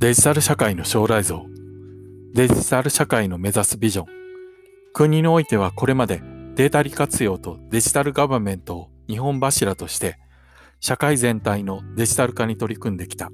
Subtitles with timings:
[0.00, 1.44] デジタル社会の将来像。
[2.32, 4.06] デジタル社会の目指すビジョン。
[4.92, 6.22] 国においてはこれまで
[6.54, 10.16] データ利活用とデジタルガバメントを日本柱として
[10.78, 13.32] 社会全体のデジタル化に取り組んできた。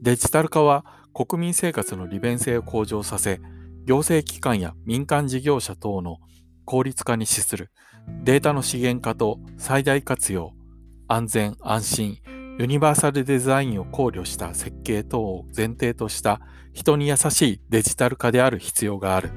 [0.00, 3.40] デジタル化は国民生活の利便性を向上させ
[3.86, 6.18] 行政機関や民間事業者等の
[6.64, 7.72] 効率化に資する。
[8.22, 10.52] データの資源化と最大活用
[11.08, 12.18] 安全安心
[12.60, 16.42] ユニバーサルデザインを考慮した設計等を前提とした
[16.74, 19.30] 人に優しいデジタル化である必要がある。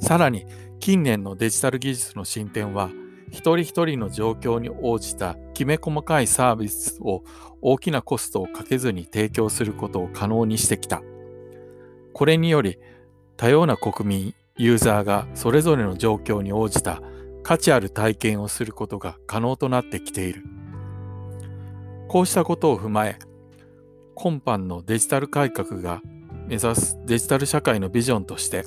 [0.00, 0.46] さらに
[0.80, 2.88] 近年のデジタル技術の進展は
[3.30, 7.24] 一人一人の状況に応じたきめ細かいサービスを
[7.60, 11.02] 大きなコストをかけずに提供することを可能にしてきた。
[12.14, 12.78] これにより
[13.36, 17.02] 多様な国民、ユーザーがそれぞれの状況に応じた
[17.42, 20.55] 価値ある体験をすることが可能となってきている。
[22.08, 23.18] こうしたことを踏まえ、
[24.14, 26.00] 今般のデジタル改革が
[26.46, 28.64] 目指すデジタル社会のビジョンとして、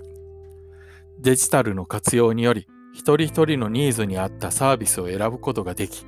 [1.19, 6.05] デジタルの活用により、一人一人のニーズに合ったサービスを選ぶことができ、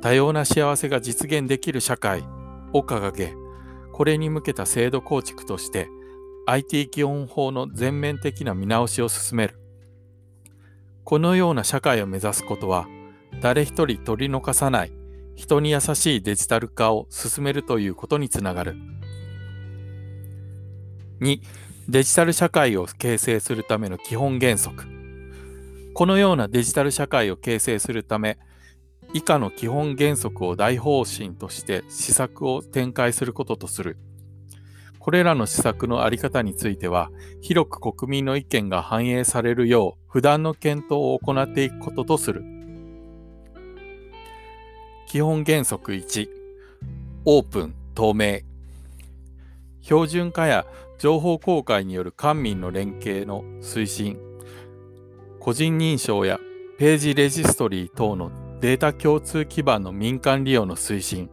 [0.00, 2.24] 多様な幸せが実現できる社会
[2.72, 3.34] を掲げ、
[3.92, 5.88] これに向けた制度構築として、
[6.46, 9.60] IT 基本法の全面的な見直しを進める。
[11.04, 12.88] このような社会を目指すことは、
[13.40, 15.03] 誰一人取り残さない
[15.34, 18.76] 人に優しいデジタル化を進めるということにつながる。
[21.20, 21.40] 2.
[21.88, 24.84] デジタル社会を形成するための基本原則。
[25.92, 28.38] このようなデジタル社会を形成するため、
[29.12, 33.96] 以下の基本原則を大方針として施策を展開することとする。
[34.98, 37.10] これらの施策のあり方については、
[37.42, 42.53] 広く国民の意見が反映されるよう、不断の検討を行っていくこととする。
[45.14, 46.28] 基本原則1
[47.24, 48.40] オープン透明。
[49.80, 50.66] 標準化や
[50.98, 54.18] 情報公開による官民の連携の推進。
[55.38, 56.40] 個人認証や
[56.78, 61.30] ページレジストリー等のデータ共通基盤の民間利用の推進。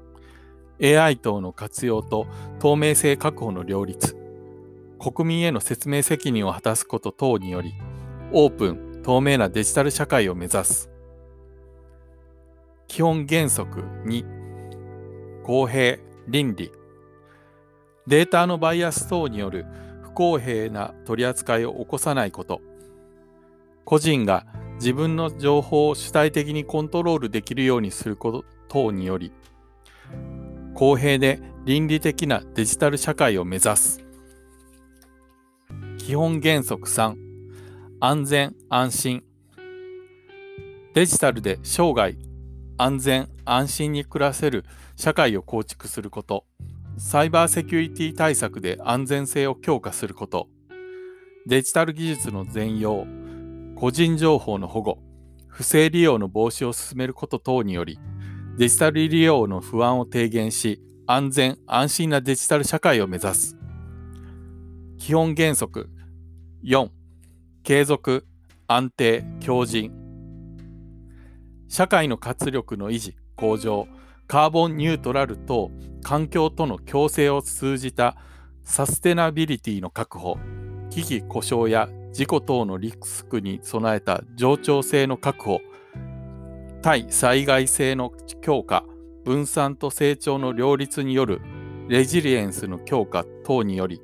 [0.80, 2.28] AI 等の活用と
[2.60, 4.16] 透明性確保の両立。
[5.00, 7.74] 国民への説明責任を果たすこと等により
[8.32, 10.91] オープン透明なデジタル社会を目指す。
[12.92, 14.26] 基本原則2
[15.44, 15.98] 公平
[16.28, 16.74] 倫理。
[18.06, 19.66] データのバイアス等による
[20.02, 22.60] 不公平な取り扱いを起こさないこと。
[23.86, 29.32] 個人が自分の情報を主体的にコントロールできるようにすること等により
[30.74, 34.02] 公平で倫理的なデジタル社会を目指す。
[35.98, 37.16] 基本原則3
[38.02, 39.24] 安全安心。
[40.94, 42.31] デジタルで生涯
[42.84, 44.66] 安全・安心に暮らせる
[44.96, 46.48] 社会を構築すること、
[46.98, 50.50] サイバーセキュリティ対策で安全性を強化すること、
[51.46, 53.06] デジタル技術の全容、
[53.76, 54.98] 個人情報の保護、
[55.48, 58.00] 不正利用の防止を進めること等により、
[58.58, 63.58] デジタル利用の不安を低減し、安全・安心なデジタル社会を目指す。
[64.98, 65.88] 基本原則。
[66.64, 66.90] 4
[67.62, 68.26] 継続
[68.66, 70.01] 安定強靭。
[71.72, 73.88] 社会の活力の維持、向上、
[74.28, 75.72] カーボンニュートラル等
[76.04, 78.18] 環境との共生を通じた
[78.66, 80.38] サステナビリティの確保、
[80.90, 85.62] 危機故障や事故等のリスクに備えた冗長性の確保、
[86.82, 88.12] 対災害性の
[88.42, 88.84] 強化、
[89.24, 91.40] 分散と成長の両立による
[91.88, 94.02] レジリエンスの強化等により、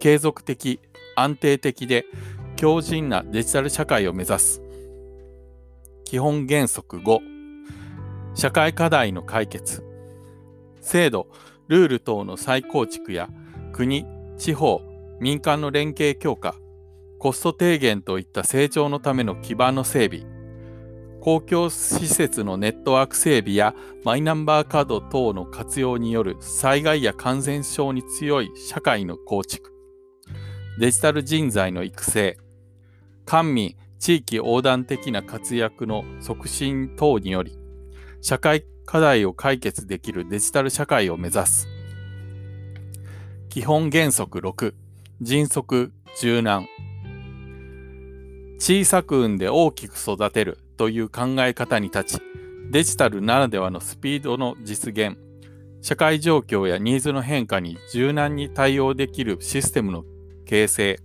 [0.00, 0.80] 継続的、
[1.16, 2.04] 安定的で
[2.56, 4.69] 強靭なデジタル社会を目指す。
[6.10, 7.20] 基本原則5
[8.34, 9.84] 社会課題の解決。
[10.80, 11.28] 制度
[11.68, 13.28] ルール等の再構築や
[13.72, 14.04] 国
[14.36, 14.82] 地方
[15.20, 16.56] 民間の連携強化
[17.20, 20.26] コスト低減といった成長のための基盤の整備。
[21.20, 29.72] 公共施設のネットワーク整備やマイナンバーカード等の活用による災害や感染症に強い社会の構築。
[30.80, 32.36] デジタル人材の育成。
[33.26, 37.58] 官民地域横断的な活躍の促進等により、
[38.22, 41.68] 社会課題を解決できるデジタル社会を目指す。
[43.50, 44.72] 基本原則6、
[45.20, 46.66] 迅速、柔軟。
[48.58, 52.22] 小さく産んで大きく育てるという考え方に立ち、
[52.70, 55.18] デジタルならではのスピードの実現、
[55.82, 60.04] 社会状況やニーズの変化に柔軟に対応できるシステムの
[60.46, 61.00] 形成、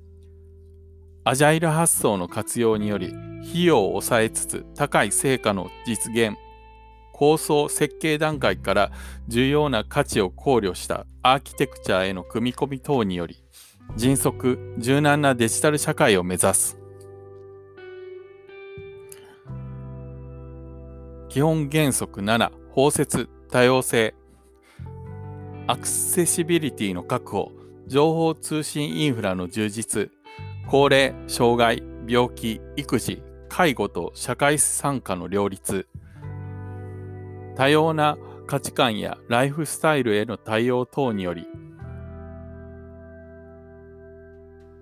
[1.27, 3.11] アジャイル発想の活用により
[3.49, 6.37] 費用を抑えつつ高い成果の実現。
[7.13, 8.91] 構想設計段階から
[9.27, 13.43] 重要な価値を考慮したアーキテクチャへの組み込み等により
[13.95, 16.77] 迅速柔軟なデジタル社会を目指す。
[21.29, 24.13] 基本原則7包摂多様性。
[25.65, 27.51] アクセシビリティの確保。
[27.87, 30.14] 情報通信インフラの充実。
[30.67, 35.87] 高齢障害病気育児介護と社会参加の両立。
[37.55, 38.17] 多様な
[38.47, 41.47] 価値観やライフスタイルへの対応等により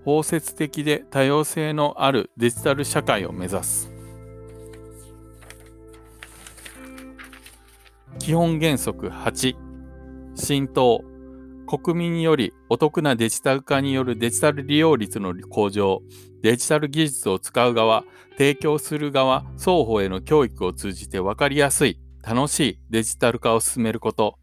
[0.05, 3.89] 包摂的で多様性のあるデジタル社会を目指す。
[8.19, 9.55] 基本原則8
[10.35, 11.12] 浸透。
[11.65, 16.01] 国民によりお得なデジタル化によるデジタル利用率の向上
[16.41, 18.03] デジタル技術を使う側
[18.37, 24.37] 提供する側双方への教育を通じて分かりやすい楽しいデジタル化を進めること。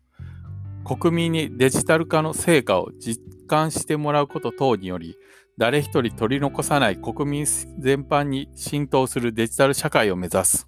[0.84, 5.16] 国民にデジタル化の成果を実感してもらうこと等により
[5.58, 10.66] 誰一人取り残さない国民全般に浸透するデジタル社会を目指す。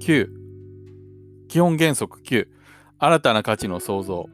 [0.00, 0.28] 9
[1.48, 2.48] 基本原則9
[2.98, 4.28] 新たな価値の創造。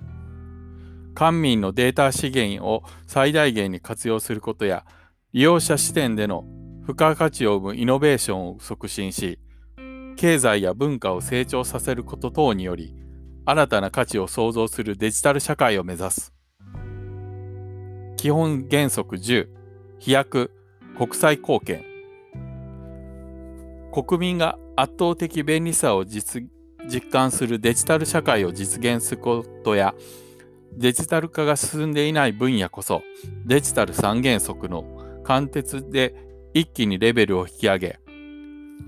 [1.14, 4.84] 官民のデータ資源を最大限に活用することや
[5.32, 6.44] 利用者視点での
[6.82, 9.38] 付加価値を生むイノベーションを促進し
[10.16, 12.94] 経済や文化を成長させること等により
[13.44, 16.32] 新たな価値を創造するデジタル社会を目指す。
[18.16, 19.48] 基本原則10
[19.98, 20.52] 飛躍
[20.96, 21.84] 国際貢献。
[23.92, 26.46] 国民が圧倒的便利さを実
[26.90, 29.94] 実感するデジタル社会を実現することや
[30.72, 33.02] デジタル化が進んでいない分野こそ
[33.46, 34.84] デジタル三原則の
[35.24, 36.14] 貫徹で
[36.52, 38.00] 一気にレベルを引き上げ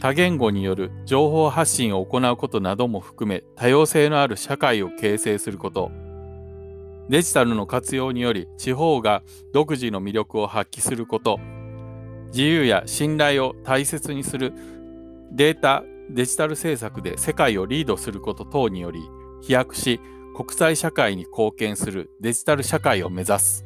[0.00, 5.90] 多言語による情報発信を行うことなども含め多様性のある社会を形成すること
[7.08, 9.22] デジタルの活用により地方が
[9.52, 11.38] 独自の魅力を発揮すること
[12.28, 14.52] 自由や信頼を大切にする
[15.31, 19.00] データデジタル政策で世界をリードすること等により
[19.40, 20.00] 飛躍し
[20.34, 23.64] 国際社会に貢献するデジタル社会を目指す。